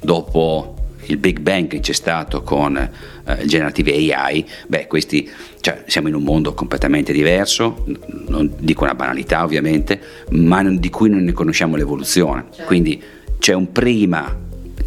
dopo 0.00 0.74
il 1.08 1.18
Big 1.18 1.40
Bang 1.40 1.66
che 1.66 1.80
c'è 1.80 1.92
stato 1.92 2.42
con 2.42 2.78
eh, 2.78 3.42
il 3.42 3.46
generative 3.46 4.14
AI, 4.14 4.42
beh, 4.66 4.86
questi, 4.86 5.30
cioè, 5.60 5.82
siamo 5.86 6.08
in 6.08 6.14
un 6.14 6.22
mondo 6.22 6.54
completamente 6.54 7.12
diverso, 7.12 7.84
non 8.28 8.50
dico 8.58 8.84
una 8.84 8.94
banalità 8.94 9.44
ovviamente, 9.44 10.00
ma 10.30 10.64
di 10.64 10.88
cui 10.88 11.10
non 11.10 11.24
ne 11.24 11.32
conosciamo 11.32 11.76
l'evoluzione. 11.76 12.46
Certo. 12.48 12.64
Quindi 12.64 13.02
c'è 13.38 13.52
un 13.52 13.70
prima 13.70 14.34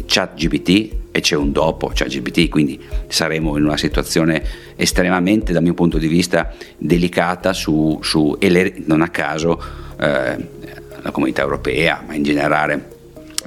ChatGPT 0.08 0.96
e 1.12 1.20
c'è 1.20 1.36
un 1.36 1.52
dopo 1.52 1.90
ChatGPT, 1.92 2.48
quindi 2.48 2.80
saremo 3.08 3.56
in 3.58 3.64
una 3.64 3.76
situazione 3.76 4.42
estremamente, 4.74 5.52
dal 5.52 5.62
mio 5.62 5.74
punto 5.74 5.98
di 5.98 6.08
vista, 6.08 6.52
delicata 6.78 7.52
su, 7.52 7.98
su 8.02 8.36
e 8.38 8.48
le, 8.48 8.74
non 8.86 9.02
a 9.02 9.08
caso 9.08 9.62
eh, 10.00 10.36
la 11.02 11.10
comunità 11.10 11.42
europea, 11.42 12.02
ma 12.06 12.14
in 12.14 12.22
generale 12.22 12.96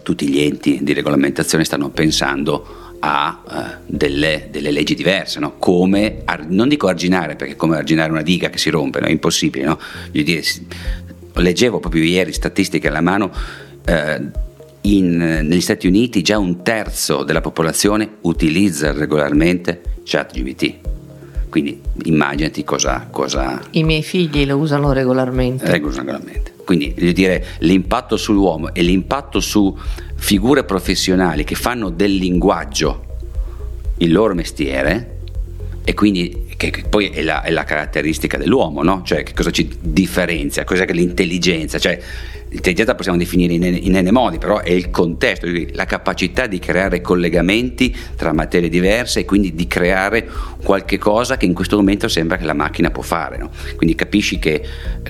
tutti 0.03 0.27
gli 0.27 0.39
enti 0.39 0.79
di 0.81 0.93
regolamentazione 0.93 1.63
stanno 1.63 1.89
pensando 1.89 2.95
a 2.99 3.41
uh, 3.43 3.83
delle, 3.87 4.49
delle, 4.51 4.69
leggi 4.69 4.93
diverse, 4.93 5.39
no? 5.39 5.55
come, 5.57 6.23
non 6.49 6.67
dico 6.67 6.87
arginare, 6.87 7.35
perché 7.35 7.55
come 7.55 7.77
arginare 7.77 8.11
una 8.11 8.21
diga 8.21 8.49
che 8.49 8.59
si 8.59 8.69
rompe, 8.69 8.99
no? 8.99 9.07
è 9.07 9.11
impossibile. 9.11 9.65
No? 9.65 9.79
Dire, 10.11 10.43
leggevo 11.33 11.79
proprio 11.79 12.03
ieri 12.03 12.31
statistiche 12.31 12.89
alla 12.89 13.01
mano, 13.01 13.31
eh, 13.85 14.21
in, 14.81 15.17
negli 15.17 15.61
Stati 15.61 15.87
Uniti 15.87 16.21
già 16.21 16.37
un 16.37 16.63
terzo 16.63 17.23
della 17.23 17.41
popolazione 17.41 18.17
utilizza 18.21 18.91
regolarmente 18.91 19.81
ChatGPT. 20.03 20.75
Quindi 21.49 21.81
immaginati 22.03 22.63
cosa, 22.63 23.07
cosa... 23.11 23.61
I 23.71 23.83
miei 23.83 24.03
figli 24.03 24.45
lo 24.45 24.57
usano 24.57 24.93
regolarmente. 24.93 25.69
Regolarmente. 25.69 26.53
Quindi 26.63 26.93
voglio 26.97 27.11
dire, 27.11 27.45
l'impatto 27.59 28.15
sull'uomo 28.15 28.73
e 28.73 28.81
l'impatto 28.81 29.41
su 29.41 29.77
figure 30.15 30.63
professionali 30.63 31.43
che 31.43 31.55
fanno 31.55 31.89
del 31.89 32.15
linguaggio 32.15 33.05
il 33.97 34.11
loro 34.11 34.33
mestiere 34.33 35.17
e 35.83 35.93
quindi 35.93 36.50
che 36.69 36.83
poi 36.87 37.09
è 37.09 37.23
la, 37.23 37.41
è 37.41 37.49
la 37.49 37.63
caratteristica 37.63 38.37
dell'uomo, 38.37 38.83
no? 38.83 39.01
Cioè 39.03 39.23
che 39.23 39.33
cosa 39.33 39.49
ci 39.49 39.69
differenzia, 39.79 40.63
cos'è 40.63 40.85
che 40.85 40.93
l'intelligenza, 40.93 41.79
cioè 41.79 41.99
l'intelligenza 42.49 42.95
possiamo 42.95 43.17
definire 43.17 43.53
in, 43.53 43.97
n 43.97 44.09
modi, 44.11 44.37
però 44.37 44.59
è 44.59 44.69
il 44.69 44.89
contesto, 44.89 45.47
la 45.71 45.85
capacità 45.85 46.47
di 46.47 46.59
creare 46.59 47.01
collegamenti 47.01 47.95
tra 48.15 48.33
materie 48.33 48.69
diverse 48.69 49.21
e 49.21 49.25
quindi 49.25 49.55
di 49.55 49.67
creare 49.67 50.27
qualche 50.61 50.97
cosa 50.97 51.37
che 51.37 51.45
in 51.45 51.53
questo 51.53 51.77
momento 51.77 52.07
sembra 52.07 52.37
che 52.37 52.43
la 52.43 52.53
macchina 52.53 52.91
può 52.91 53.01
fare. 53.01 53.37
No? 53.37 53.49
Quindi 53.75 53.95
capisci 53.95 54.37
che 54.37 54.61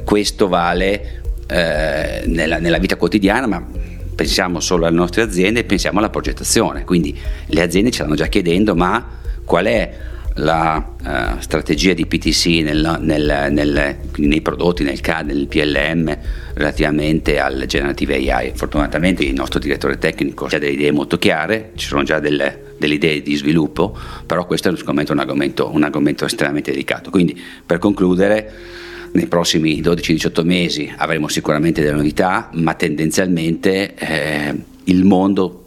questo 0.04 0.48
vale 0.48 1.22
eh, 1.48 2.24
nella, 2.28 2.60
nella 2.60 2.78
vita 2.78 2.96
quotidiana, 2.96 3.48
ma 3.48 3.66
pensiamo 4.14 4.60
solo 4.60 4.86
alle 4.86 4.96
nostre 4.96 5.24
aziende 5.24 5.62
e 5.62 5.64
pensiamo 5.64 5.98
alla 5.98 6.10
progettazione. 6.10 6.84
Quindi 6.84 7.18
le 7.48 7.62
aziende 7.62 7.90
ci 7.90 7.98
stanno 7.98 8.16
già 8.16 8.28
chiedendo 8.28 8.76
ma 8.76 9.20
qual 9.44 9.66
è 9.66 10.10
la 10.36 10.96
uh, 11.04 11.40
strategia 11.40 11.94
di 11.94 12.06
PTC 12.06 12.64
nel, 12.64 12.98
nel, 13.02 13.48
nel, 13.52 13.98
nei 14.16 14.42
prodotti, 14.42 14.84
nel 14.84 15.02
CAD, 15.02 15.28
nel 15.28 15.48
PLM 15.48 16.18
relativamente 16.54 17.40
al 17.40 17.66
generative 17.68 18.16
AI. 18.16 18.52
Fortunatamente 18.56 19.24
il 19.24 19.34
nostro 19.34 19.60
direttore 19.60 19.98
tecnico 19.98 20.46
ha 20.46 20.50
delle 20.50 20.72
idee 20.72 20.92
molto 20.92 21.18
chiare, 21.18 21.72
ci 21.76 21.88
sono 21.88 22.04
già 22.04 22.20
delle, 22.20 22.76
delle 22.78 22.96
idee 22.96 23.22
di 23.22 23.36
sviluppo, 23.36 23.98
però 24.26 24.46
questo 24.46 24.70
è 24.70 24.76
sicuramente 24.76 25.12
un 25.12 25.20
argomento, 25.20 25.70
un 25.74 25.84
argomento 25.84 26.26
estremamente 26.26 26.72
delicato. 26.72 27.10
Quindi 27.10 27.40
per 27.66 27.78
concludere, 27.78 28.80
nei 29.14 29.28
prossimi 29.28 29.82
12-18 29.82 30.46
mesi 30.46 30.94
avremo 30.96 31.28
sicuramente 31.28 31.82
delle 31.82 31.98
novità, 31.98 32.50
ma 32.54 32.74
tendenzialmente 32.76 33.94
eh, 33.96 34.56
il 34.86 35.04
mondo 35.04 35.66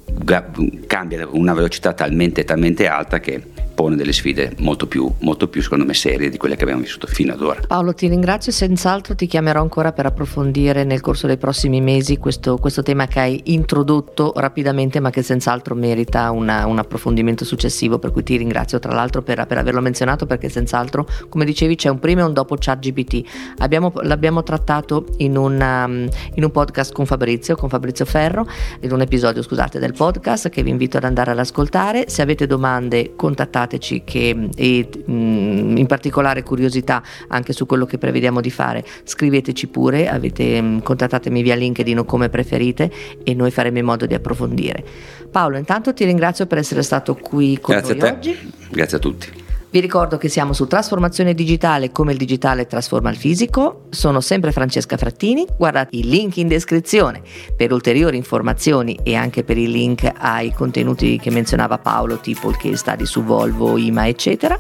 cambia 0.86 1.24
a 1.24 1.28
una 1.32 1.52
velocità 1.52 1.92
talmente, 1.92 2.44
talmente 2.44 2.86
alta 2.86 3.20
che 3.20 3.42
pone 3.74 3.96
delle 3.96 4.12
sfide 4.12 4.54
molto 4.58 4.86
più, 4.86 5.10
molto 5.18 5.48
più, 5.48 5.60
secondo 5.60 5.84
me, 5.84 5.92
serie 5.94 6.30
di 6.30 6.36
quelle 6.36 6.56
che 6.56 6.62
abbiamo 6.62 6.80
vissuto 6.80 7.06
fino 7.06 7.32
ad 7.32 7.42
ora. 7.42 7.60
Paolo, 7.66 7.92
ti 7.92 8.08
ringrazio 8.08 8.52
e 8.52 8.54
senz'altro 8.54 9.14
ti 9.14 9.26
chiamerò 9.26 9.60
ancora 9.60 9.92
per 9.92 10.06
approfondire 10.06 10.84
nel 10.84 11.00
corso 11.00 11.26
dei 11.26 11.36
prossimi 11.36 11.80
mesi 11.80 12.16
questo, 12.16 12.56
questo 12.56 12.82
tema 12.82 13.06
che 13.06 13.20
hai 13.20 13.40
introdotto 13.46 14.32
rapidamente, 14.36 15.00
ma 15.00 15.10
che 15.10 15.22
senz'altro 15.22 15.74
merita 15.74 16.30
una, 16.30 16.66
un 16.66 16.78
approfondimento 16.78 17.44
successivo, 17.44 17.98
per 17.98 18.12
cui 18.12 18.22
ti 18.22 18.36
ringrazio 18.36 18.78
tra 18.78 18.92
l'altro 18.92 19.22
per, 19.22 19.44
per, 19.46 19.58
averlo 19.58 19.80
menzionato, 19.80 20.26
perché 20.26 20.48
senz'altro, 20.48 21.06
come 21.28 21.44
dicevi, 21.44 21.74
c'è 21.74 21.88
un 21.88 21.98
prima 21.98 22.20
e 22.20 22.24
un 22.24 22.32
dopo 22.32 22.56
ChatGPT. 22.58 23.22
Abbiamo, 23.58 23.92
l'abbiamo 24.02 24.42
trattato 24.42 25.06
in, 25.18 25.36
una, 25.36 25.84
in 25.86 26.44
un 26.44 26.50
podcast 26.50 26.92
con 26.92 27.06
Fabrizio, 27.06 27.56
con 27.56 27.68
Fabrizio 27.68 28.04
Ferro, 28.04 28.46
in 28.80 28.92
un 28.92 29.00
episodio, 29.00 29.42
scusate, 29.42 29.78
del 29.78 29.92
podcast 29.92 30.48
che 30.48 30.62
vi 30.62 30.70
invito 30.70 30.96
ad 30.96 31.04
andare 31.04 31.32
ad 31.32 31.38
ascoltare. 31.38 32.04
Se 32.08 32.22
avete 32.22 32.46
domande, 32.46 33.12
contattate 33.16 33.63
contattateci 33.64 34.02
che, 34.04 34.48
e 34.54 34.88
mh, 35.04 35.12
mm, 35.12 35.76
in 35.76 35.86
particolare 35.86 36.42
curiosità 36.42 37.02
anche 37.28 37.52
su 37.52 37.66
quello 37.66 37.86
che 37.86 37.98
prevediamo 37.98 38.40
di 38.40 38.50
fare, 38.50 38.84
scriveteci 39.04 39.66
pure, 39.68 40.08
avete, 40.08 40.60
mh, 40.60 40.66
mm, 40.66 40.78
contattatemi 40.80 41.42
via 41.42 41.54
LinkedIn 41.54 41.98
o 41.98 42.04
come 42.04 42.28
preferite 42.28 42.90
e 43.22 43.34
noi 43.34 43.50
faremo 43.50 43.78
in 43.78 43.84
modo 43.84 44.06
di 44.06 44.14
approfondire. 44.14 44.84
Paolo, 45.30 45.56
intanto 45.56 45.92
ti 45.92 46.04
ringrazio 46.04 46.46
per 46.46 46.58
essere 46.58 46.82
stato 46.82 47.16
qui 47.16 47.58
con 47.60 47.74
Grazie 47.74 47.94
noi 47.94 48.10
oggi. 48.10 48.52
Grazie 48.70 48.96
a 48.96 49.00
tutti. 49.00 49.42
Vi 49.74 49.80
ricordo 49.80 50.18
che 50.18 50.28
siamo 50.28 50.52
su 50.52 50.68
Trasformazione 50.68 51.34
Digitale 51.34 51.90
come 51.90 52.12
il 52.12 52.16
digitale 52.16 52.68
trasforma 52.68 53.10
il 53.10 53.16
fisico. 53.16 53.86
Sono 53.90 54.20
sempre 54.20 54.52
Francesca 54.52 54.96
Frattini. 54.96 55.44
Guardate 55.56 55.96
i 55.96 56.04
link 56.04 56.36
in 56.36 56.46
descrizione 56.46 57.22
per 57.56 57.72
ulteriori 57.72 58.16
informazioni 58.16 58.96
e 59.02 59.16
anche 59.16 59.42
per 59.42 59.58
i 59.58 59.68
link 59.68 60.08
ai 60.16 60.52
contenuti 60.52 61.18
che 61.18 61.32
menzionava 61.32 61.78
Paolo, 61.78 62.18
tipo 62.18 62.50
il 62.50 62.56
case 62.56 62.76
study 62.76 63.04
su 63.04 63.24
Volvo, 63.24 63.76
IMA, 63.76 64.06
eccetera. 64.06 64.56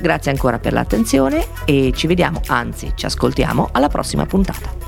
Grazie 0.00 0.30
ancora 0.30 0.60
per 0.60 0.74
l'attenzione 0.74 1.44
e 1.64 1.90
ci 1.92 2.06
vediamo, 2.06 2.40
anzi 2.46 2.92
ci 2.94 3.04
ascoltiamo 3.04 3.70
alla 3.72 3.88
prossima 3.88 4.26
puntata. 4.26 4.81